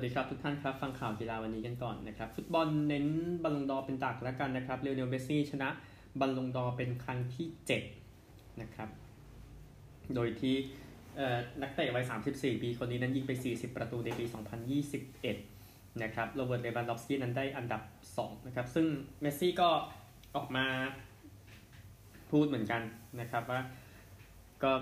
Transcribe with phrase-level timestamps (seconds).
[0.00, 3.06] วัสดีครับทุกท่านครับ ฟังข่าวกีฬาวันนี้กันก่อนนะครับ ฟุตบอลเน้น
[3.42, 5.68] บัลลงดอร์เป็นหลักแล้วกันนะครับลิโอเนลเมสซี่ชนะ
[6.20, 7.46] บัลลงดอร์เป็นครั้งที่
[8.04, 8.88] 7 นะครับ
[10.14, 10.54] โดยที่
[11.62, 14.24] นักเตะวัย 34 ปีคนนี้นั้นยิงไป 40 ประตูในปี
[15.12, 17.82] 2021 นะครับโรเบิร์ตเลวานดอฟสกี้นั้นได้อันดับ
[18.18, 18.86] 2 นะครับ ซึ่ง
[19.20, 19.68] เมสซี่ก็
[20.36, 20.66] ออกมา
[22.30, 22.82] พูดเหมือนกัน
[23.20, 23.60] นะครับว่า
[24.62, 24.72] ก็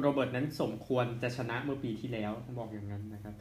[0.00, 3.36] โรเบิร์ตนั้นสมควรจะชนะเมื่อปีที่แล้วบอกอย่างนั้นนะครับ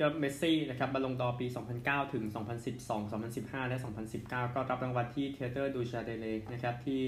[0.00, 1.46] ก็เมสซี่นะครับบัลลงดอร์ปี
[1.80, 2.24] 2009 ถึง
[2.72, 3.78] 2012 2015 และ
[4.16, 7.00] 2019 ก็รับรางวัลที่ Théâtre du Châtelet นะครับที่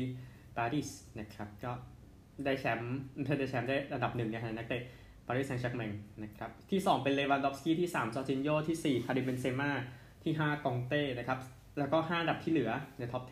[0.56, 1.72] ปารีสนะครับก็
[2.44, 4.82] ได้แชมป์เธอได้แชมป์ได้ระดับหนึ่งนะฮะนักเตะ
[5.26, 5.90] ปารีสแซงต์แชร์แมง
[6.22, 9.70] นะครับที่ 2 เป็นเลวานดอฟสกี้ที่ 3 จอร์จินโยที่ 4 คาริมเบนเซม่า
[10.24, 11.38] ที่ 5 กองเต้นะครับ
[11.78, 13.22] แล้วก็ 5 อันดับที่เหลือใน top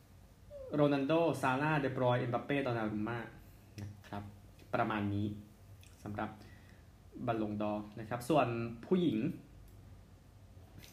[0.00, 3.18] 10 โรนัลโด ซาลาห์ เดอบรอยน์ เอ็มบัปเป้ ดอนารุม่า
[3.82, 4.22] นะครับ
[4.74, 5.26] ประมาณนี้
[6.04, 6.30] สำหรับ
[7.26, 8.46] บัลลงดอร์นะครับ ส่วน
[8.86, 9.18] ผู้หญิง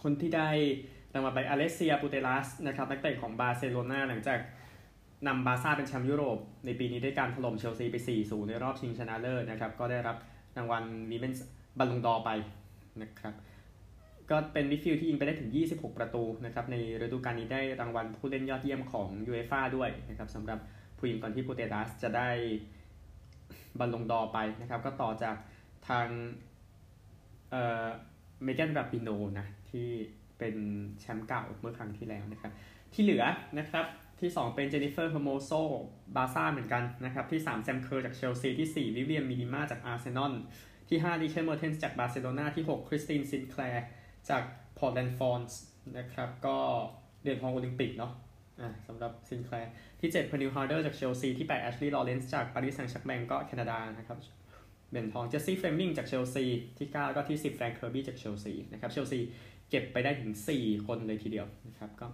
[0.04, 0.50] คนที่ได้
[1.14, 4.40] รางวัลไปอเล็กเซียปูเตยัสนะครับนักเตะของบาร์เซโลนาหลังจาก
[5.28, 10.18] นำบาร์ซ่าเป็นแชมป์ยุโรป ในปีนี้ด้วยการถล่มเชลซีไป 4-0 ในรอบชิงชนะเลิศนะครับ ก็ได้รับ
[10.58, 12.30] รางวัล Women's บัลลงดอร์ไป
[13.02, 13.34] นะครับ
[14.30, 20.60] ก็เป็นมิดฟิลด์ที่ยิงไปได้ถึง 26 ประตูนะครับในฤดูกาลนี้ได้รางวัลผู้เล่นยอดเยี่ยมของยูเอฟ่าด้วยนะครับสำหรับ
[20.98, 22.30] ผู้หญิงก่อนที่ปูเตยัสจะได้
[23.80, 25.36] บัลลงดอร์ไปนะครับ ก็ต่อจาก
[25.88, 26.08] ทาง
[27.52, 27.88] เอ่อ
[28.44, 29.88] เมแกนราปิโนนะที่
[30.38, 30.56] เป็น
[31.00, 32.52] แชมป์เก่าเมื่อครั้งที่แล้วนะครับ
[32.94, 33.24] ที่เหลือ
[33.60, 33.86] นะครับ
[34.22, 35.52] ที่ 2 เป็นเจนิเฟอร์เฮร์โมโซ
[36.16, 40.34] บาร์ซ่าเหมือนกันนะครับที่ 3 แซมเคอร์จากเชลซี ที่ 4 วิเวียนมิเดม่าจากอาร์เซนอล
[40.90, 43.86] ที่ 5 ดิเชนเมอร์เทนส์จากบาร์เซโลนาที่ 6 คริสตินซินแคลร์
[44.30, 44.44] จาก
[44.78, 45.60] พอร์ตแลนด์ธอร์นส์
[45.98, 46.58] นะครับก็
[47.22, 48.12] เหรียญทองโอลิมปิกเนาะ
[48.60, 54.20] อ่าสำหรับซินแคลร์ที่ 7 เพอร์นิลฮาร์เดอร์จากเชลซี ที่ 8 แอชลีย์ลอเรนซ์จากปารีสแซงต์แชร์แมงก็แคนาดานะครับ
[54.94, 56.46] เหรียญทองเจสซี่เฟลมิงจากเชลซี
[56.78, 59.20] ที่9ก็ที่ 10 แฟรงค์เคอร์บี้จากเชลซีนะครับเชลซี
[59.70, 62.08] เก็บไปได้ถึง 4 คนเลยทีเดียวนะครับก็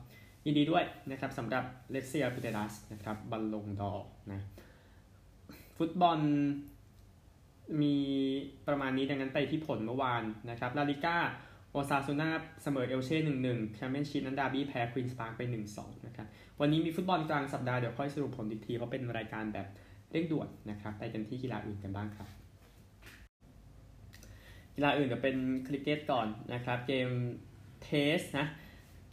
[0.45, 3.91] ยินดีด้วยนะครับสำหรับอเล็กเซียปูเตยัสนะครับบัลลงดอร์
[4.31, 4.41] นะ
[5.77, 6.19] ฟุตบอล
[7.81, 7.95] มี
[8.67, 11.17] ประมาณนี้ดังนั้นไปที่ผลเมื่อวานนะครับลาลิก้า
[11.71, 12.29] โอซาซูน่า
[12.63, 16.27] เสมอเอลเช่หนึ่งหนึ่งแชมเปี้ยนชิพนั้นดาร์บี้แพ้ควีนส์พาร์คไปหนึ่งสองนะครับ
[16.59, 19.67] วันนี้มีฟุตบอลกลางสัปดาห์เดี๋ยวค่อยสรุปผลอีกที เพราะเป็นรายการแบบ
[20.11, 22.29] เร่งด่วนนะครับไปกันที่กีฬาอื่นกันบ้างครับ
[24.79, 27.09] กีฬาอื่นก็เป็นคริกเก็ตก่อนนะครับ เกม
[27.83, 28.47] Test นะ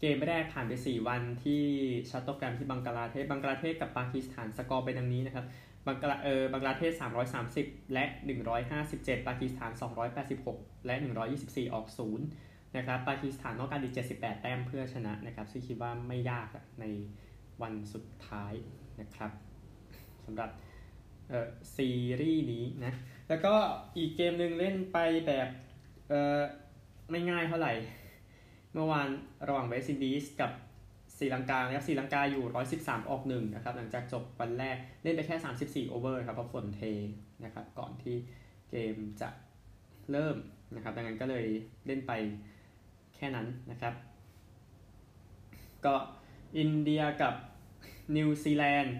[0.00, 1.62] เกมแรกผ่านไป 4 วันที่
[2.10, 5.46] ชัตโตแกรมที่บังกลาเทศ บังกลาเทศกับปากีสถานสกอร์เป็นดังนี้นะครับ
[5.86, 6.92] บังกลาเออบังกลาเทศ
[7.42, 8.04] 330 และ
[8.66, 9.72] 157 ปากีสถาน
[10.28, 10.94] 286 และ
[11.34, 11.86] 124 ออก
[12.32, 16.48] 0 นะครับ ปากีสถานต้องการดี 78 แต้มเพื่อชนะนะครับซึ่งคิดว่าไม่ยาก
[16.80, 16.84] ใน
[17.62, 18.52] วันสุดท้าย
[19.00, 19.30] นะครับ
[20.24, 20.50] สำหรับ
[21.74, 22.94] ซีรีส์นี้นะ
[23.28, 23.54] แล้วก็
[23.96, 25.48] อีกเกมหนึ่งเล่นไปแบบ
[26.08, 26.40] เออ
[27.10, 27.74] ไม่ง่ายเท่าไหร่
[28.72, 29.08] เมื่อวาน
[29.48, 30.52] ระหว่างเวสต์อินดีสกับ
[31.18, 32.44] ศรีลังกานะครับศรีลังกาอยู่
[32.78, 36.82] 113 ออก1นะครับ หลังจากจบวันแรกเล่นไปแค่ 34 over ครับเพราะฝนเท
[37.44, 38.16] นะครับ ก่อนที่
[38.70, 39.28] เกมจะ
[40.12, 40.36] เริ่ม
[40.74, 41.46] นะครับ ดังนั้นก็เลย
[41.86, 42.12] เล่นไป
[43.16, 43.94] แค่นั้นนะครับ
[45.84, 45.94] ก็
[46.58, 47.34] อินเดียกับ
[48.16, 48.96] นิวซีแลนด์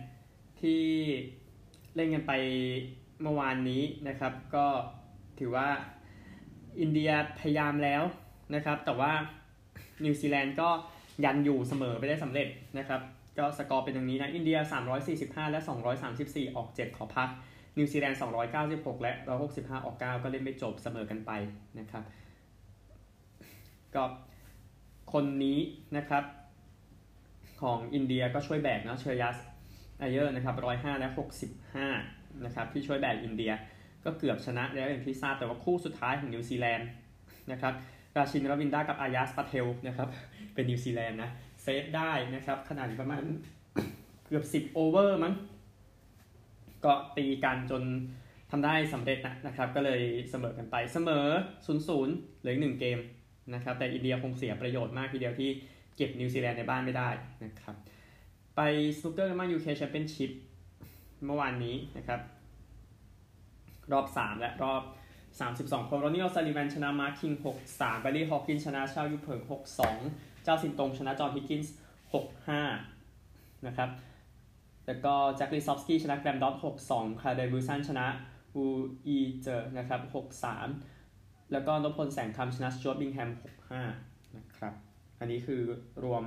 [0.61, 0.83] ที่
[1.97, 2.33] เล่นกันไป
[3.23, 4.67] เมื่อวานนี้นะครับ ก็
[5.39, 5.69] ถือว่า
[6.81, 8.03] อินเดียพยายามแล้ว
[8.55, 9.13] นะครับ แต่ว่า
[10.05, 10.69] นิวซีแลนด์ก็
[11.25, 12.49] ยันอยู่เสมอไปได้สำเร็จ
[12.79, 13.01] นะครับ
[13.39, 14.59] ก็สกอร์เป็นอย่างนี้นะอินเดีย
[15.05, 15.61] 345 และ
[16.09, 17.29] 234 ออก 7 ขอพัก
[17.79, 18.21] นิวซีแลนด์
[18.61, 19.13] 296 และ
[19.51, 21.31] 165 ออก 9 ก็เล่นไม่จบเสมอกันไป
[21.79, 22.05] นะครับ
[23.95, 24.05] ก็
[25.13, 25.59] คนนี้
[25.97, 26.25] นะครับ
[27.63, 29.37] ของอินเดียก็ช่วยแบกนะเชอร์ยัส
[29.99, 31.09] ไอเยอร์นะครับ105และ
[31.77, 33.53] 65นะครับที่ช่วยแบกอินเดีย
[34.05, 36.89] ก็เกือบชนะแล้วอย่างที่ทราบแต่ว่าคู่สุดท้ายของนิวซีแลนด์
[37.53, 37.75] นะครับ
[38.17, 40.09] ราชินราวินดรากับอาจาซปาเทลนะครับ
[40.55, 41.31] เป็นนิวซีแลนด์นะ
[41.63, 43.23] save ได้นะครับขนาดประมาณ
[44.27, 45.35] เกือบ 10 over มั้ง
[46.85, 47.83] ก็ตีกันจน
[48.51, 50.01] ทำได้สำเร็จนะครับ ก็เลย
[50.31, 51.27] เสมอกันไปเสมอ
[51.85, 52.99] 0-0 เหลืออีกหนึ่งเกม
[53.55, 55.51] นะครับแต่อินเดียคงเสียประโยชน์มากทีเดียวที่
[55.97, 57.09] เก็บนิวซีแลนด์ในบ้านไม่ได้
[57.45, 57.77] นะครับ
[58.57, 58.61] ไป
[58.99, 60.31] สนุกเกอร์มายูเคแชมเปี้ยนชิพ
[61.25, 62.21] เมื่อวานนี้นะครับ
[63.93, 64.83] รอบ 3 และรอบ
[65.81, 67.33] 32 คนโรนิโอซาลิแวนชนะมาร์คิง
[67.69, 69.41] 6-3แบร์รี่ฮอว์กินส์ชนะชาวยูเพิง
[69.93, 71.75] 6-2 จ้าวซินตงชนะจอห์นฮิกกินส์
[72.89, 73.91] 6-5 นะครับ
[74.87, 76.55] แล้วก็แจ็คลิซอฟสกี้ชนะแกรมดอตต์
[76.89, 78.07] 6-2 ไคเรนวิลสันชนะ
[78.55, 78.63] อู๋
[79.07, 80.01] อี้เจ๋อนะครับ
[80.77, 83.31] 6-3 แล้วก็นพพลแสงคำชนะสจ๊วตบิงแฮม
[83.83, 84.75] 6-5 นะครับ
[85.21, 85.63] อันนี้คือ
[86.05, 86.25] รวม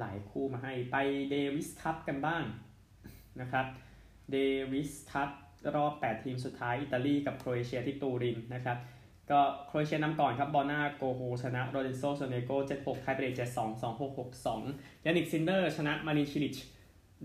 [0.00, 0.96] หลายคู่มาให้ไป
[1.30, 2.42] เดวิสคัพกันบ้าง
[3.40, 3.66] นะครับ
[4.30, 4.36] เด
[4.72, 5.30] วิสคัพ
[5.74, 8.78] รอบ 8 ทีมสุดท้ายอิตาลีกับโครเอเชียที่ตูรินนะครับ
[9.30, 12.50] ก็โครเอเชียนำก่อนครับ บอร์นาโกโยชนะลอเรนโซโซเนโก
[12.80, 16.56] 7-6ไทเบรก7-2 2-6 6-2ยานิกซินเนอร์ชนะมารินชิลิช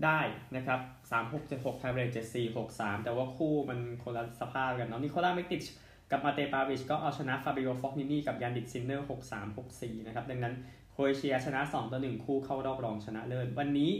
[0.04, 0.20] ได้
[0.56, 0.80] นะครับ
[1.20, 5.64] 3-6 7-6ไทเบรก7-4 6-3 แต่ว่าคู่มันคนละสภาพกันเนาะนิโคล่าเมคติช
[6.10, 10.54] กับมาเตปาวิชก็เอาชนะฟาบิโอฟอกนินี่กับยานิกซินเนอร์ 6-3 6-4 นะครับ ดังนั้น
[11.02, 13.90] โครเอเชียชนะ 2 ต่อ 1 คู่เข้ารอบรองชนะเลิศวันนี้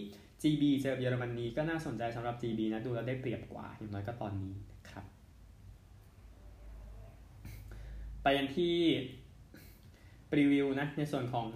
[0.42, 5.04] GB เจอเยอรมนีก็น่าสนใจสำหรับ GB นะ ดูแล้วได้เปรียบกว่าอย่างน้อยก็ตอนนี้นะครับ
[8.22, 8.76] ไปกันที่พ
[10.38, 11.48] รีวิวนะในส่วนของ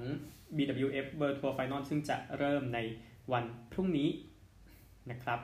[0.57, 2.79] BWF World Tour Final ซึ่งจะเริ่มใน
[3.33, 4.09] วันพรุ่งนี้
[5.11, 5.41] นะครับ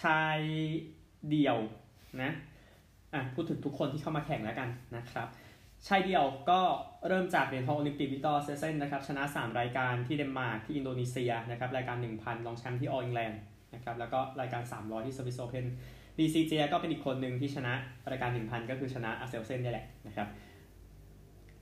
[0.00, 0.38] ชาย
[1.28, 1.58] เดี่ยว
[2.22, 2.30] นะ
[3.14, 5.28] อะพูดถึงทุกคนที่เข้ามาแข่งแล้วกันนะครับ
[5.86, 6.60] ชายเดี่ยวก็
[7.08, 13.40] เริ่มจากเหรียญทองโอลิมปิกวิคเตอร์แอกเซลเซนนะครับชนะ 3 รายการที่เดนมาร์กที่อินโดนีเซียนะครับรายการ 1,000 รองแชมป์ที่ออลอิงแลนด์
[13.74, 15.66] นะครับแล้วก็รายการ 300 ที่สวิสโอเพน
[16.18, 17.72] ลีซีเจียก็เป็นอีกคนหนึ่งที่ชนะ
[18.10, 20.28] รายการ 1,000 ก็คือชนะแอกเซลเซนนี่แหละนะครับ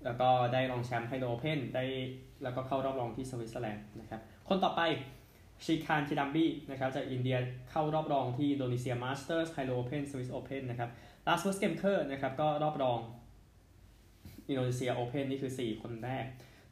[0.05, 1.85] แล้วก็ได้รองแชมป์ไฮโลโอเพนได้
[2.43, 4.81] แล้วก็เข้ารอบรองที่สวิตเซอร์แลนด์นะครับคนต่อไป
[5.65, 7.37] ศรีกานต์กิดัมบี้นะครับจากอินเดีย
[7.71, 10.91] เข้ารอบรองที่อินโดนีเซียมาสเตอร์สไฮโลโอเพนสวิสโอเพนนะครับ
[11.27, 12.99] ลาสเวสเกมเคอร์นะครับก็รอบรอง
[14.49, 16.25] อินโดนีเซียโอเพนนี่คือ 4 คนแรก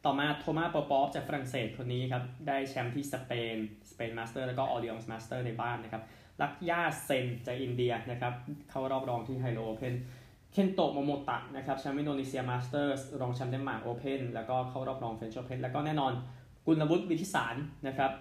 [0.05, 3.57] ต่อมาโทมาโปปอฟจากฝรั่งเศสคนนี้ครับ ได้แชมป์ที่สเปน
[3.91, 6.03] สเปนมาสเตอร์แล้วก็ออร์เลอองส์มาสเตอร์ในบ้านนะครับ
[6.41, 8.33] ลักษยาเซนจากอินเดียนะครับ
[8.69, 9.95] เข้ารอบรองที่ไฮโลโอเพน
[10.51, 12.91] เคนโตะโมโมตะนะครับแชมป์อินโดนีเซียมาสเตอร์
[13.21, 16.13] รองแชมป์เดนมาร์กโอเพนแล้วก็เข้ารอบรองเฟรนช์โอเพนแล้วก็แน่นอน
[16.65, 17.55] กุลวุฒิวิทิตศานต์
[17.87, 18.11] นะครับ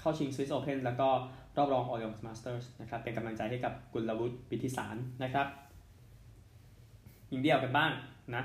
[0.00, 1.08] เข้าชิงสวิสโอเพนแล้วก็
[1.56, 5.46] รอบรองออริองส์มาสเตอร์นะครับเป็นกำลังใจให้กับกุลวุฒิวิทิตศานต์นะครับ
[7.32, 7.90] ยิงเดียวกันบ้าง
[8.34, 8.42] นะ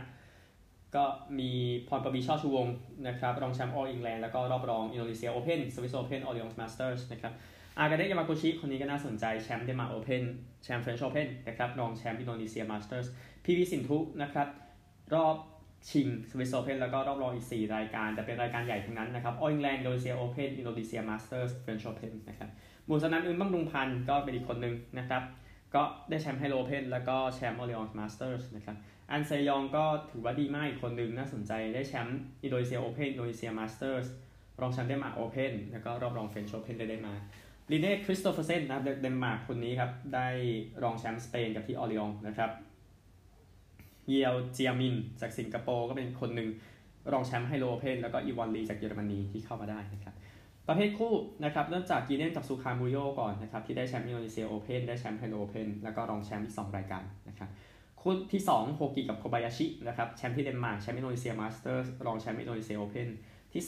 [0.96, 1.04] ก็
[1.40, 1.52] มี
[1.88, 2.68] พรปวีณ์ช่อชูวงศ์
[3.08, 7.34] นะครับรองแชมป์ออลอิงแลนด์แล้วก็รอบรองอินโดนีเซียโอเพนสวิสโอเพนออริองส์มาสเตอร์สนะครับ
[7.78, 10.24] อากาเนะยามากูชิคนนี้ก็น่าสนใจแชมป์เดนมาร์กโอเพน
[10.64, 13.08] แชมป์เฟรนช์โอเพนนะครับรองแชมป์อินโดนีเซียมาสเตอร์ส
[13.46, 14.48] พีวีสินธุนะครับ
[15.14, 15.36] รอบ
[15.90, 22.50] ชิงสวิสโอเพนแล้วก็รอบรองอีก 4 รายการ แต่เป็นรายการใหญ่ทั้งนั้นนะครับออลอิงแลนด์อินโดนีเซียโอเพนอินโดนีเซียมาสเตอร์สเฟรนช์โอเพนนะครับ
[22.88, 25.22] บุศนันทน์อึ๊งบำรุงพันธุ์ก็เป็นอีกคนหนึ่งนะครับ
[25.76, 28.78] ก็ได้แชมป์ไฮโลโอเพนแล้วก็แชมป์ออริองส์มาสเตอร์สนะครับ
[29.12, 34.06] อันเซยองก็ถือว่าดีมากอีกคนหนึ่งน่าสนใจได้แชมป์อินโดนีเซียโอเพนอินโดนีเซียมาสเตอร์ส
[34.62, 37.14] รองแชมป์เดนมาร์กโอเพนแล้วก็รอบรองเฟรนช์โอเพนได้ได้มา
[37.72, 40.28] ลีเน่คริสโตเฟอร์เซนนะครับเดนมาร์กคนนี้ครับ ได้
[40.84, 42.52] รองแชมป์สเปนกับที่ออริองนนะครับ
[44.10, 46.50] เยียวเจียมิน จากสิงคโปร์ก็เป็นคนหนึ่ง
[47.12, 50.16] รองแชมป์ไฮโลโอเพนแล้วก็อีวอนลีจากเยอรมนีที่เข้ามาได้นะครับ
[50.72, 51.14] ประเภทคู่
[51.44, 57.50] นะครับเริ่มจากกิเดี้ยนกับซูคามูลโยก่อนนะครับที่ได้แชมป์อินโดนีเซียโอเพนได้แชมป์ไฮโลโอเพนแล้วก็รองแชมป์อีก2รายการนะครับ
[58.02, 63.08] คู่ที่ 2 โฮกิกับโคบายาชินะครับแชมป์ที่เดนมาร์กแชมป์อินโดนีเซียมาสเตอร์รองแชมป์อินโดนีเซียโอเพน
[63.52, 63.62] ที่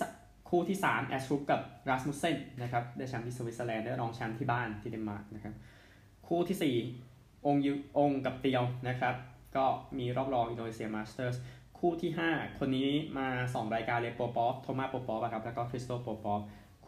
[0.50, 5.53] คู่ที่ 3 แอสตรุปกับรัสมุสเซนนะครับได้แชมป์ที่สวิตเซอร์แลนด์ได้รองแชมป์ที่บ้านที่เดนมาร์กนะครับ
[6.27, 6.75] คู่ที่
[7.07, 9.15] 4 องยูองกับเตียวนะครับ
[9.56, 9.65] ก็
[9.98, 11.36] มีรอบรองอินโดนีเซียมาสเตอร์ส
[11.80, 16.42] คู่ที่ 5 คนนี้มา 2 รายการเลยโปปอฟโทมัสโปปอฟครับแล้วก็คริสโตโปปอฟ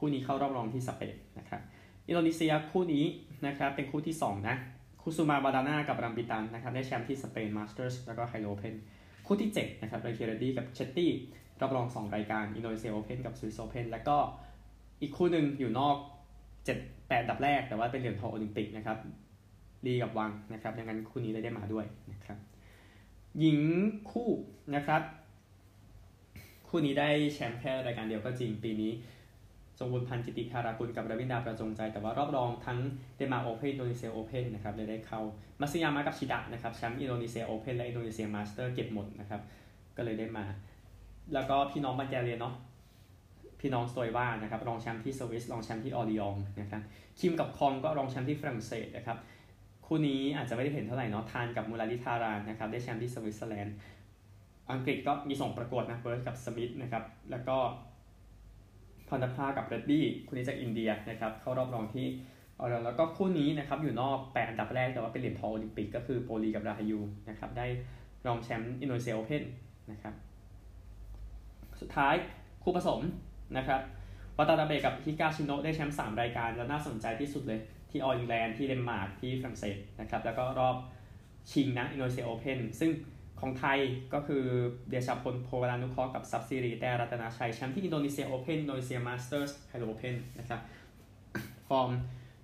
[0.06, 1.62] คู่นี้เข้ารอบรองที่สเปนนะครับ
[2.08, 3.06] อินโดนีเซียคู่นี้
[3.48, 4.56] นะครับเป็นคู่ที่2นะ
[5.02, 8.76] คุซูมาบาดาน่ากับรัมบิตันนะครับได้แชมป์ที่สเปนมาสเตอร์สแล้วก็ไฮโลโอเพน
[9.26, 11.12] คู่ที่7นะครับแรงกีเรดดี้กับเชตตี้
[11.62, 14.18] รอบรอง 2 รายการอินโดนีเซียโอเพนกับสวิสโอเพนแล้วก็
[15.02, 15.98] อีกคู่หนึ่งอยู่นอก
[16.68, 18.98] 8 อันดับแรก แต่ว่าเป็นเหรียญทองโอลิมปิกนะครับ
[19.86, 22.38] ลีกับวังนะครับดังนั้นคู่นี้เลยได้มาด้วยนะครับ
[23.39, 23.60] หญิง
[24.12, 24.30] คู่
[24.75, 25.01] นะครับ
[26.68, 28.92] คู่นี้ได้แชมป์แค่รายการเดียวก็จริงปีนี้
[29.80, 32.80] จงบุญพันธ์จิติคารากุลกับรวินดาประจงใจ แต่ว่ารอบรองทั้ง
[33.15, 35.22] เดนมาร์กโอเพนอินโดนีเซียโอเพนนะครับเลยได้เข้า
[35.62, 39.42] มาซิยามะกับชิดะนะครับแชมป์อินโดนีเซียโอเพนและอินโดนีเซียมาสเตอร์เก็บหมดนะครับ
[39.98, 40.46] ก็เลยได้มา
[41.34, 42.56] แล้วก็พี่น้องบัลแกเรียนเนาะ
[43.60, 46.82] พี่น้องสโตเยว่านะครับรองแชมป์ที่สวิสรองแชมป์ที่ออริองนะครับ
[47.20, 49.18] คิมกับคองก็รองแชมป์ที่ฝรั่งเศสนะครับ
[49.86, 53.75] คู่นี้อาจจะไม่ได้เห็นเท่าไหร่เนาะทานกับมูราลิทารันนะครับได้แชมป์ที่สวิตเซอร์แลนด์
[54.72, 57.58] อังกฤษก็มีส่งประกวดนะเบิร์ดกับสมิธนะครับแล้วก็
[59.13, 62.05] ปอนนัปปากับเรดดี้คู่นี้จากอินเดียนะครับเข้ารอบรองที่
[62.58, 67.67] เอาแล้วก็คู่นี้นะครับอยู่นอกแปดอันดับแรกแต่ว่าเป็นเหรียญทองโอลิมปิกก็คือโปลีกับราฮายูนะครับได้
[68.27, 69.43] รองแชมป์อินโดนีเซียโอเพน
[69.91, 70.13] นะครับ
[71.82, 72.15] สุดท้าย
[72.63, 73.01] คู่ผสม
[73.58, 73.82] นะครับ
[74.38, 77.60] วัตาตาเบกับฮิกาชิโนะได้แชมป์3รายการ แล้วน่าสนใจที่สุดเลย
[77.91, 80.75] ที่ออลอิงแลนด์ที่เดนมาร์กที่ฝรั่งเศสนะครับแล้วก็รอบ
[81.51, 82.91] ชิงนะอินโดนีเซียโอเพนซึ่ง
[83.40, 83.80] ของไทย
[84.13, 84.44] ก็คือ
[84.90, 90.60] เดชาพลพัววรานุเคราะห์กับทรัพย์สิรีแต้รัตนชัยแชมป์ที่อินโดนีเซียโอเพนอินโดนีเซียมาสเตอร์สไฮโลโอเพนนะครับ
[91.68, 91.92] ฟอร์ม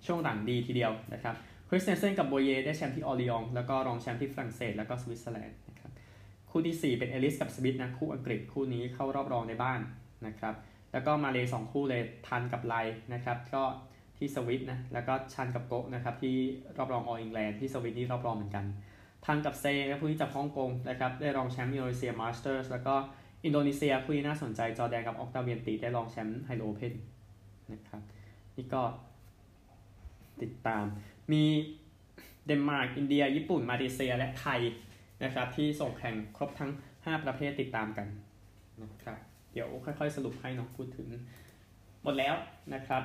[0.06, 1.36] ช่วงหลังดีทีเดียวนะครับ
[1.70, 5.92] คริสเตนเซนกับโบเยได้แชมป์ที่ออริองแล้วก็รองแชมป์ที่ฝรั่งเศสแล้วก็สวิตเซอร์แลนด์นะครับ
[6.50, 9.80] คู่ที่ 4 เป็นเอลิสกับสมิธนะคู่อังกฤษคู่นี้เข้ารอบรองในบ้าน
[10.28, 10.56] นะครับ
[10.92, 12.76] แล้วก็มาเลสองคู่เลยทันกับไล
[13.14, 13.64] นะครับก็
[14.18, 16.36] ที่สวิตนะแล้วก็ชันกับโกนะครับที่
[16.78, 18.66] รอบรองอออิงแลนด์ที่สวิตนี่รอบรองเหมือนกัน
[19.26, 22.96] ทังกับเซนะผู้ที่จากฮ่องกงนะครับได้รองแชมป์อินโดนีเซียมาสเตอร์สแล้วก็
[23.46, 26.94] อินโดนีเซียผู้ที่น่าสนใจจอแดนกับออกตาเวียนตีได้รองแชมป์ไฮโลเพน
[27.74, 28.02] นะครับ
[28.56, 28.82] นี่ก็
[30.42, 30.84] ติดตาม
[31.32, 31.44] มี
[32.46, 34.62] เดนมาร์กอินเดีย ญี่ปุ่น มาเลเซียและไทย
[35.24, 38.08] นะครับที่ส่งแข่งครบทั้ง 5 ประเภทติดตามกัน
[38.84, 39.18] นะครับ
[39.54, 41.08] เดี๋ยวค่อยๆ สรุปให้น้องพูดถึง
[42.04, 42.36] หมดแล้ว
[42.74, 43.04] นะครับ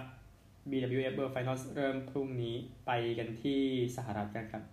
[0.71, 2.55] BWF World Finals เริ่มพรุ่งนี้
[2.87, 3.61] ไปกันที่
[3.97, 4.65] สหรัฐกันครับ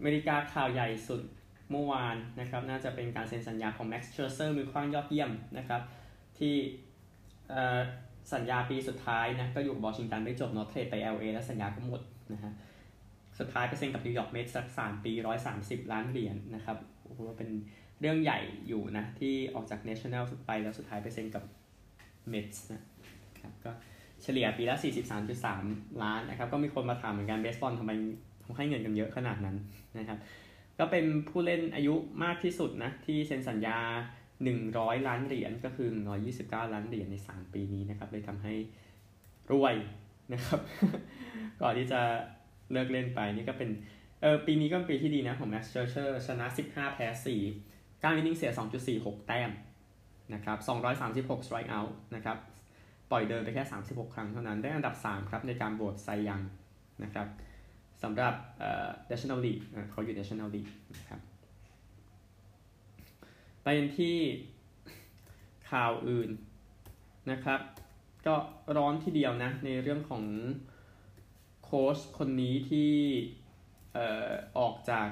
[0.00, 1.22] อเมริกาข่าวใหญ่สุด
[1.70, 5.82] เมื่อวานนะครับน่าจะเป็นการเซ็นสัญญาของ Max Scherzer มือขว้างยอดเยี่ยมนะครับ
[6.38, 6.54] ที่
[8.34, 12.00] สัญญาปีสุดท้ายนะก็อยู่วอชิงตันไม่จบเนาะ trade ไป LA แล้วสัญญาก็หมด
[12.32, 12.52] นะฮะ
[13.38, 17.48] สุดท้ายไปเซ็นกับนิวยอร์ก Mets สักสามปีร้อยสามสิบล้านเหรียญนะครับโอ้โหเป็น
[18.00, 21.44] เรื่องใหญ่อยู่นะ ที่ออกจาก National ไปแล้วสุดท้ายไปเซ็นกับ
[22.28, 22.80] Mets นะ
[23.42, 23.70] ครับก็
[24.22, 24.76] เฉลี่ยปีละ
[25.38, 27.92] 43.3 ล้านนะครับ ก็มีคนมาถามเหมือนกันเบสบอลทำไม
[28.56, 29.56] ให้เงินกันเยอะขนาดนั้น
[29.98, 30.18] นะครับ
[30.78, 33.78] ก็เป็นผู้เล่นอายุมากที่สุดนะที่เซ็นสัญญา
[34.42, 35.88] 100 ล้านเหรียญก็คือ
[36.30, 38.54] 129 ล้านเหรียญใน 3 ปีนี้นะครับเลยทำให้
[39.52, 39.74] รวย
[40.32, 40.60] นะครับ
[41.62, 42.00] ก่อนที่จะ
[42.72, 43.70] เลิกเล่นไปนี่ก็เป็น
[44.20, 47.06] เออปีนี้ก็เป็นปีที่ดีนะของ Max Scherzer ชนะ 15 แพ้
[47.54, 48.52] 4การวินิ่งเสีย
[48.90, 49.50] 2.46 แต้ม
[50.34, 50.58] นะครับ
[51.00, 52.36] 236 strike out นะครับ
[53.10, 56.42] ปล่อยเดินไปแค่ 36 ครั้งเท่านั้นได้อันดับ 3 ครับ ในการโหวต Cy Young
[57.04, 57.26] นะครับ
[58.02, 61.20] สำหรับเอ่อ National League เขาอยู่ National League นะครับ
[63.64, 64.16] ไปที่
[65.70, 66.30] ข่าวอื่น
[67.30, 67.60] นะครับ
[68.26, 68.34] ก็
[68.76, 70.24] ร้อนทีเดียวนะในเรื่องของ
[71.64, 72.92] โค้ชคนนี้ที่
[73.94, 75.08] เอ่อออกจาก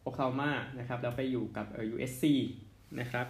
[0.00, 2.24] โอคลาโฮมานะครับแล้วไปอยู่กับเอ่อ USC
[3.00, 3.26] นะครับ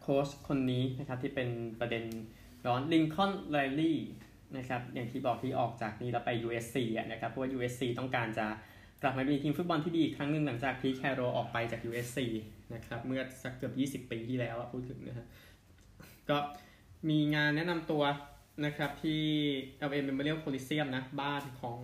[0.00, 1.48] โค้ชคนนี้นะครับที่เป็น
[1.80, 2.04] ประเด็น
[2.66, 3.98] ร้อนลิงคอนไลลี่
[4.56, 6.76] นะครับอย่างที่บอกที่ออกจากนี้แล้วไป USC
[7.10, 8.46] นะครับเพราะว่า USC ต้องการจะ
[9.02, 12.18] กลับมามีทีมฟุตบอลที่ดีอีกครั้งหนึ่งหลังจากพีแคโรออกไปจาก USC
[12.74, 15.26] นะครับเมื่อสักเกือบ20 ปีที่แล้วพูดถึงนะฮะ
[16.30, 16.36] ก็
[17.08, 18.02] มีงานแนะนำตัว
[18.64, 19.22] นะครับที่
[19.88, 21.78] LA Memorial Coliseum นะบ้านของ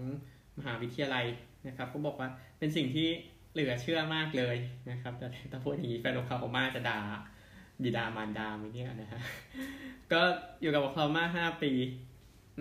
[0.58, 1.26] มหาวิทยาลัย
[1.66, 3.08] นะครับเขาบอกว่าเป็นสิ่งที่
[3.52, 4.56] เหลือเชื่อมากเลย
[4.90, 7.00] นะครับแต่ถ้าพูดอย่างนี้แฟนโอคลาโฮมาจะด่า
[7.82, 9.20] บิดามารดาไหมเนี่ยนะฮะ
[10.12, 10.20] ก็
[10.60, 11.72] อยู่กับโอคลาโฮมา5ปี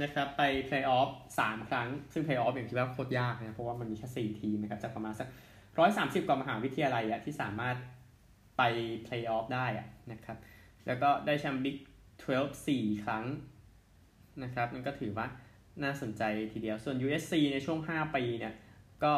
[0.02, 1.10] นะครับไปเพลย์ออฟ
[1.40, 5.28] สามครั้ง ซึ่งเพลย์ออฟอย่างที่ว่าโคตรยากนะเพราะว่ามันมีแค่สี่ทีมนะครับจากประมาณสัก
[5.80, 7.76] ร้อยสามสิบกว่ามหาวิทยาลัยอะที่สามารถ
[8.58, 8.62] ไป
[9.04, 10.38] เพลย์ออฟได้อะนะครับ
[10.88, 11.78] แล้วก็ได้แชมป์ Big
[12.24, 13.26] 12 4ครั้ง
[14.44, 15.28] นะครับนั่นก็ถือว่า
[15.84, 16.24] น่าสนใจ
[16.54, 18.54] ทีเดียวส่วน USC ในช่วง 5 ปีเนี่ย
[19.04, 19.14] ก็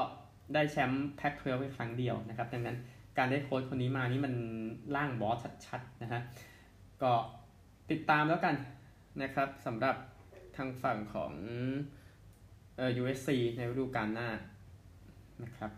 [0.53, 2.77] ได้แชมป์ Pac-12ไปครั้งเดียวนะครับดังนั้น
[3.17, 4.33] การได้โค้ชคนนี้มานี่มัน
[4.95, 6.21] last boss ชัดๆนะฮะ
[7.01, 7.11] ก็
[7.91, 8.55] ติดตามแล้วกัน
[9.21, 9.95] นะครับสำหรับ
[10.57, 11.33] ทางฝั่งของ
[12.77, 14.29] เอ่อ USC ในฤดูกาลหน้า
[15.43, 15.71] นะครับ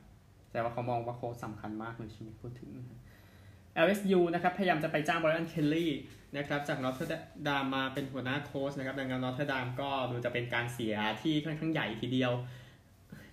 [0.52, 2.70] แต่ว่าเขามองว่าโค้ชสำคัญมากเลยใช่ไหมพูดถึง
[3.86, 5.92] LSU นะครับ พยายามจะไปจ้าง Brian Kelly
[6.38, 12.32] นะครับ จาก Notre Dame มาเป็นหัวหน้าโค้ชนะครับ ดังนั้น Notre Dame ก็ดูจะเป็นการเสียที่ค่อนข้างใหญ่ทีเดียว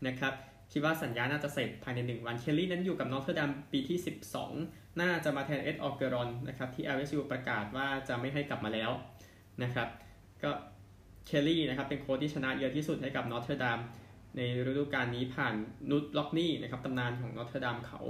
[0.06, 0.34] นะครับ
[0.72, 3.98] คิดว่าสัญญาน่าจะเสร็จภายใน 1 วัน Kelly นั้นอยู่กับ Notre Dame ปีที่
[4.48, 8.90] 12 น่าจะมาแทน Ed Orgeron นะครับ ที่ LSU ประกาศว่าจะไม่ให้กลับมาแล้ว
[9.62, 9.88] นะครับ
[10.42, 10.50] ก็
[11.26, 13.78] Kelly นะครับเป็นโค้ชที่ชนะเยอะที่สุดให้กับ Notre Dame
[14.36, 15.54] ในฤดูกาลนี้ผ่าน
[15.90, 18.00] Knute Rockne นะครับตำนานของ Notre Dame เขา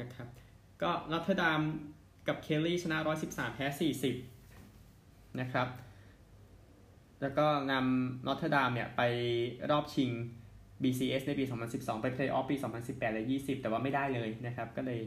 [0.00, 0.28] นะครับ
[0.82, 1.60] ก็ Notre Dame
[2.28, 3.66] กับ Kelly ชนะ 113 แพ้
[4.52, 5.68] 40 นะครับ
[7.20, 9.02] แล้วก็นำ Notre Dame เนี่ยไป
[9.70, 10.10] รอบชิง
[10.82, 15.00] BCS ในปี 2012 ไปเพลย์ออฟปี 2018 และ 20 แต่ว่าไม่ได้เลยนะครับ ก็เลย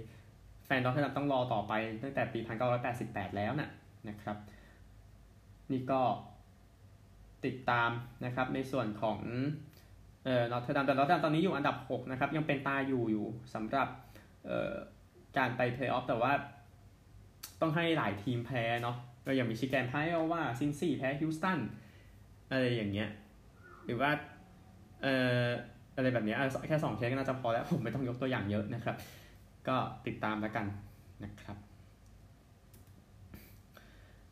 [0.65, 2.39] แฟน Notre Dame ต้องรอต่อไปตั้งแต่ปี
[2.87, 3.69] 1988 แล้วนะ
[4.09, 4.37] นะครับ
[5.71, 6.01] นี่ก็
[7.45, 7.89] ติดตาม
[8.25, 9.19] นะครับในส่วนของ
[10.25, 13.87] เอ่อ Notre Dame แต่ Notre Dame ตอนนี้อยู่อันดับ 6 นะครับ ยังเป็นตาอยู่อยู่สำหรับ
[14.45, 14.73] เอ่อ
[15.37, 16.33] การไปเพลย์ออฟแต่ว่า
[17.61, 21.59] ต้องให้หลายทีมแพ้เนาะก็อย่างมิชิแกนแพ้ไอโอวา Cincy แพ้ฮิวสตัน
[22.49, 23.09] อะไรอย่างเงี้ย
[23.85, 24.09] หรือว่า
[25.01, 25.47] เอ่อ
[25.95, 26.35] อะไรแบบนี้
[26.67, 28.95] แค่สองเคสก็น่าจะพอแล้วผมไม่ต้องยกตัวอย่างเยอะนะครับ
[29.67, 29.75] ก็
[30.07, 30.65] ติดตามแล้วกัน
[31.23, 31.57] นะครับ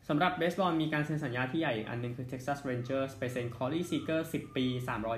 [0.08, 4.64] สำหรับเบสบอลมีการเซ็นสัญญาที่ใหญ่อีกอันนึงคือ Texas Rangers ไปเซ็น Corey Seager 10 ปี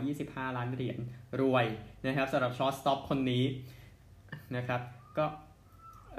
[0.03, 0.99] 325 ล้านเหรียญ
[1.41, 1.67] รวย
[2.07, 3.45] นะครับสำหรับ shortstop คนนี้
[4.57, 4.81] นะครับ
[5.19, 5.27] ก็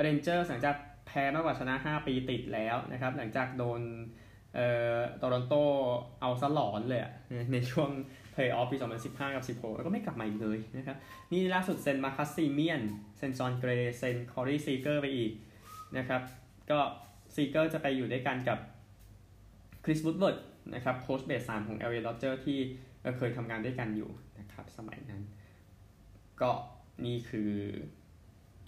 [0.06, 0.76] Rangers หลังจาก
[1.08, 3.82] แพ้มากกว่าชนะ 5 ปีติดแล้วนะครับ หลังจากโดน
[4.56, 5.54] เอ่อโตรอนโต
[6.22, 7.02] เอาซะหลอนเลย
[7.52, 7.90] ในช่วง
[8.32, 10.98] เพลย์ออฟปี 2015 กับ 16 แล้วก็ไม่กลับมาอีกเลยนะครับ
[11.32, 12.82] นี่ล่าสุดเซ็น Marcus Semien
[13.18, 15.32] เซ็น Jon Gray เซ็น Corey Seager ไปอีก
[15.98, 16.22] นะครับ
[16.72, 16.80] ก็
[17.36, 18.60] Seager จะไปอยู่ด้วยกันกับ
[19.84, 20.38] Chris Woodward
[20.74, 22.60] นะครับโค้ชเบสสามของ LA Dodgers ที่
[23.18, 25.22] เคยทำงานด้วยกันอยู่นะครับสมัยนั้น
[26.42, 26.51] ก็
[27.06, 27.51] นี่คือ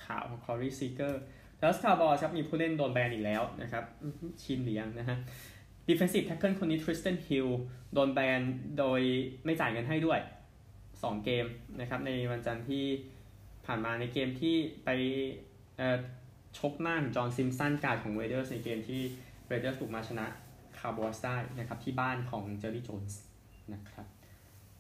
[0.06, 1.14] ข่าวของ Corey Seager
[1.60, 3.84] แล้วสคาร์บอลครับมีผู้เล่นโดนแบนอีกแล้วนะครับ
[4.42, 5.18] ชินเลียงนะฮะ
[5.88, 7.50] Defensive Tackle คนนี้ Tristan Hill
[7.94, 8.42] โดนแบน
[8.80, 9.02] โดย
[9.46, 10.20] ไม่จ่ายเงินให้ด้วย
[10.72, 11.46] 2 เกม
[11.80, 12.84] นะครับในวันจันทร์ที่
[13.66, 14.56] ผ่านมาในเกมที่
[14.86, 14.90] ไป
[16.58, 19.02] ชกหน้า John Simpson guard ของ Raiders ในเกมที่
[19.48, 20.26] Raiders บุกมาชนะ
[20.80, 23.22] คาร์บอสได้นะครับที่บ้านของเจอร์รี่โจนส์
[23.74, 24.06] นะครับ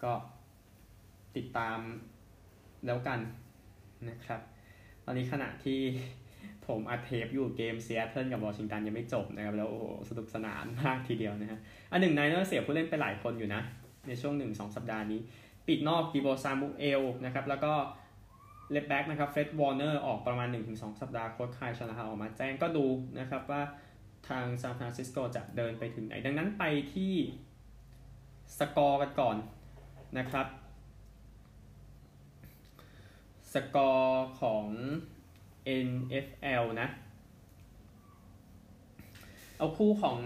[0.04, 0.14] ก็
[1.36, 1.80] ติดตาม
[2.86, 3.20] แล้วกัน
[4.10, 4.42] นะครับ
[5.06, 5.80] ตอนนี้ขณะที่
[6.68, 11.60] ผมอัดเทปอยู่เกมซีแอตเทิลกับวอชิงตันยังไม่จบนะครับ แล้วโอ้สนุกสนานมากทีเดียวนะฮะ
[11.92, 13.62] อันหนึ่ง Niners เสียผู้เล่นไปหลายคนอยู่นะ
[14.08, 15.20] ในช่วงหนึ่งสองสัปดาห์นี้
[15.68, 17.74] ปีกนอก Deebo Samuel นะครับ แล้วก็
[18.72, 22.86] linebacker นะครับ Fred Warner ออกประมาณ 1-2 สัปดาห์โค้ช Kyle Shanahan ออกมาแจ้งก็ดู
[23.20, 23.62] นะครับว่า
[24.30, 27.14] ทางซานฟรานซิสโกจะเดินไปถึงไหน ดังนั้นไปที่
[28.60, 29.38] สกอร์กันก่อน
[30.18, 30.48] นะครับ
[33.54, 34.66] สกอร์ของ
[35.86, 36.90] NFL นะ
[39.58, 40.18] เอาคู่ของ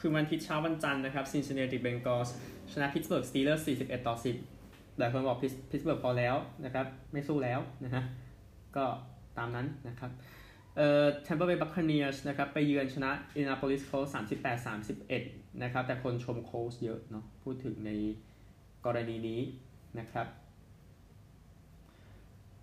[0.00, 2.30] คืนวันอาทิตย์เช้าวันจันทร์นะครับ Cincinnati Bengals
[2.72, 4.51] ชนะ Pittsburgh Steelers 41 ต่อ 10
[5.02, 5.38] หลายคนบอก
[5.70, 8.02] Pittsburgh พอแล้วนะครับ ไม่สู้แล้วนะฮะ
[8.76, 8.84] ก็
[9.38, 10.10] ตามนั้นนะครับ
[10.76, 14.66] เอ่อ Tampa Bay Buccaneers นะครับ ไปเยือนชนะ Indianapolis Colts 38
[15.08, 17.90] 31นะครับ แต่คนชม Colts เยอะเนาะพูดถึงใน
[18.86, 19.40] กรณีนี้
[19.98, 20.26] นะครับ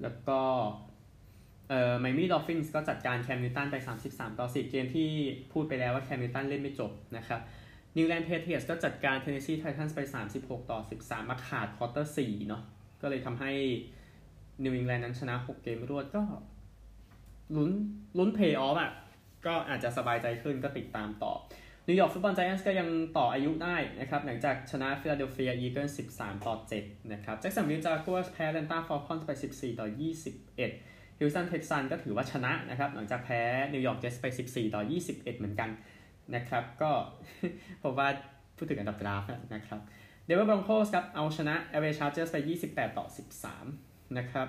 [0.02, 0.40] แล้วก็
[1.70, 3.76] เอ่อ Miami Dolphins ก็จัดการ Cam Newton ไป
[4.08, 5.10] 33 ต่อ 10 เกมที่
[5.54, 7.42] พูดไปแล้วว่า Cam Newton เล่นไม่จบนะครับ
[8.00, 10.00] New England Patriots ก็จัดการ Tennessee Titans ไป
[10.36, 12.64] 36 ต่อ 13 มาขาด quarter 4เนาะ
[13.02, 13.52] ก็เลยทำให้
[14.64, 16.24] นิวอิงแลนด์นั้นชนะ 6 เกมรวดก็
[17.56, 17.72] ลุ้น
[18.18, 18.92] ลุ้นเพย์ออฟอะ
[19.46, 21.34] ก็อาจจะสบายใจขึ้นก็ติดตามต่อ
[21.88, 28.74] New York Football Giants ก็ยังต่ออายุได้นะครับหลังจากชนะ Philadelphia Eagles 13 ต่อ 7 นะครับ Jacksonville Jaguars แพ้ Atlanta
[28.74, 29.88] Falcons ไป 14 ต่อ
[30.58, 33.42] 21 Houston Texans ก็ถือว่าชนะนะครับหลังจากแพ้
[33.74, 35.70] New York Jets ไป 14 ต่อ 21 เหมือนกัน
[36.36, 36.92] นะครับ ก็
[37.84, 38.08] ผมว่า
[38.58, 39.80] พูดถึงอันดับกราฟนะครับ
[40.26, 42.38] Denver Broncos ครับ เอาชนะ LA Chargers ไป
[42.72, 43.06] 28 ต่อ
[43.60, 44.48] 13 นะครับ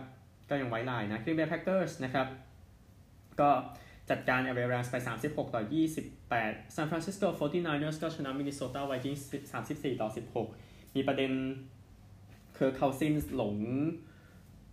[0.49, 2.27] ก็ยังไว้ลายนะ Green Bay Packers นะครับ
[3.41, 3.51] ก็
[4.11, 5.63] จัดการ LA Rams ไป 36 ต่อ
[6.19, 9.17] 28 San Francisco 49ers ก็ชนะ Minnesota Vikings
[9.63, 10.09] 34 ต่อ
[10.53, 11.33] 16 มีประเด็น
[12.55, 13.57] Kirk Cousins หลง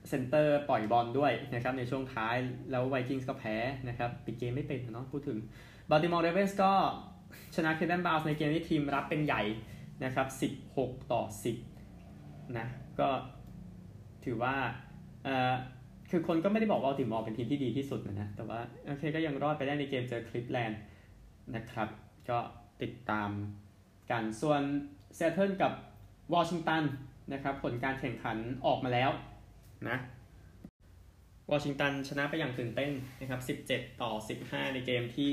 [0.10, 2.36] center ปล่อยบอลด้วยนะครับในช่วงท้าย
[2.72, 3.56] แล้ว Vikings ก็แพ้
[3.88, 5.38] นะครับปิดเกมไม่เป็นเนาะพูดถึง
[5.90, 6.72] บ a l ติมอร์เรเวนส์ก็
[7.56, 9.42] ชนะ Cleveland Browns ในเกมที่ทีมรับเป็นใหญ่
[10.04, 10.28] นะครับ
[10.76, 11.24] 16 ต่อ
[11.90, 12.68] 10 นะ
[13.00, 13.10] ก็
[14.26, 14.56] ถือว่า
[15.24, 15.54] เอ่อ
[16.10, 20.80] คือคนก็ไม่ได้บอกว่าบัลติมอร์เป็นทีมที่ดีที่สุดนะ แต่ว่าโอเคก็ยังรอดไปได้ในเกมเจอคลีฟแลนด์
[21.56, 21.90] นะครับ
[22.30, 22.40] ก็
[22.82, 23.30] ติดตาม
[24.12, 24.62] กัน ส่วน
[25.16, 25.72] เซาเทิลกับ
[26.34, 26.84] วอชิงตัน
[27.34, 29.12] นะครับ ผลการแข่งขันออกมาแล้ว
[29.90, 29.98] นะ
[31.52, 34.12] วอชิงตันชนะไปอย่างตื่นเต้นนะครับ 17 ต่อ
[34.44, 35.30] 15 ในเกมที่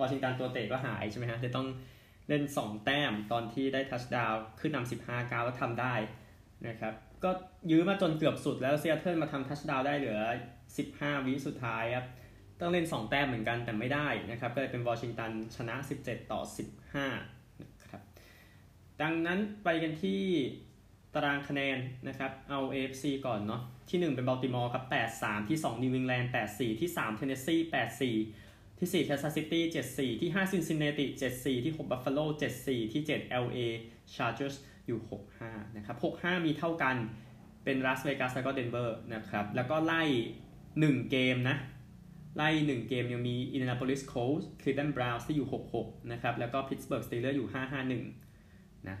[0.00, 1.66] วอชิงตันตัวเตะก็หายใช่ไหมฮะจะต้อง
[2.28, 5.94] เล่น 2 แต้มตอนที่ได้ทัชดาวขึ้นนำ15ก้าวแล้วทำได้
[6.68, 7.30] นะครับก็
[7.70, 10.20] ยื้อมาจนเกือบสุดแล้วเซียเทิลมาทำทัชดาวได้เหลือ
[10.72, 12.06] 15 วิสุดท้ายครับ
[12.60, 16.40] ต้องเล่น 2 แต้มเหมือนกันแต่ไม่ได้นะครับก็เลยเป็นวอชิงตันชนะ 17 ต่อ
[17.02, 18.00] 15นะครับ
[19.02, 20.22] ดังนั้นไปกันที่
[21.14, 21.78] ตารางคะแนน
[22.08, 24.84] นะครับเอา AFC ก่อนเนาะที่ 1 เป็นบัลติมอร์ครับ
[25.16, 27.56] 8-3 ที่ 2 นิวอิงแลนด์ 8-4 ที่ 3 เทนเนสซี
[28.02, 28.45] 8-4
[28.78, 32.20] ที่4แคนซัสซิตี้7-4 ที่5ซินซินแนติ7-4 ที่6บัฟฟาโล
[32.56, 33.58] 7-4 ที่ 7 LA
[34.14, 35.00] Chargers อยู่
[35.38, 36.96] 6-5 นะครับ 6-5 มีเท่ากัน
[37.64, 40.02] เป็นลาสเวกัสแล้วก็เดนเวอร์นะครับ แล้วก็ไล่
[40.56, 41.56] 1 เกมนะ
[42.36, 48.88] ไล่ 1 เกมยังมี Indianapolis Colts Cleveland Browns ที่อยู่ 6-6 นะครับ แล้วก็ Pittsburgh Steelers อยู่ 5-5-1
[48.88, 48.96] นะ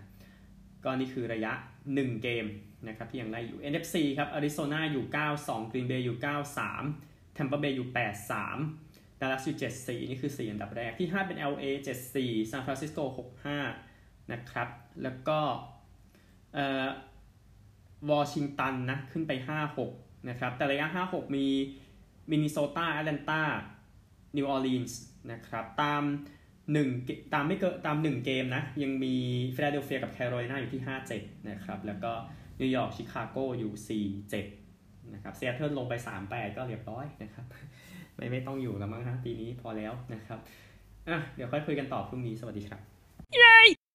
[0.84, 1.52] ก็นี่คือระยะ
[1.86, 2.44] 1 เกม
[2.88, 5.04] นะครับที่ยังไล่อยู่ NFC ครับ Arizona อยู่
[5.38, 6.16] 9-2 Green Bay อยู่
[6.76, 8.85] 9-3 Tampa Bay อยู่ 8-3
[9.20, 11.64] Dallas อยู่7-4 นี่คือ 4 อันดับแรกที่ 5 เป็น LA
[12.12, 13.02] 7-4 San Francisco
[13.68, 14.68] 6-5 นะครับ
[15.02, 15.40] แล้วก็
[16.54, 16.88] เอ่อ
[18.10, 19.32] วอชิงตันนะขึ้นไป
[19.80, 21.46] 5-6 นะครับ แต่ระยะ 5-6 มี
[22.30, 23.42] มินนิโซตาแอตแลนตา
[24.36, 25.00] นิวออร์ลีนส์
[25.32, 26.02] นะครับ ตาม
[26.72, 26.88] หนึ่ง
[27.34, 29.14] ตามไม่เกินตามหนึ่งเกมนะ ยังมี
[29.54, 30.82] ฟิลาเดลเฟียกับแคโรไลนาอยู่ที่
[31.14, 32.12] 5-7 นะครับ แล้วก็
[32.60, 34.04] นิวยอร์กชิคาโกอยู่
[34.56, 37.46] 4-7 นะครับเซียเทิลลงไป 3-8 ก็เรียบร้อยนะครับ
[38.16, 40.38] ไม่ไม่ต้องอยู่แล้วมั้งฮะปีนี้พอแล้วนะครับ
[41.08, 42.80] อะเดี๋ยวค่อยคุยกันต่อพรุ่งนี้สวัสดีครับ
[43.32, 43.75] เย้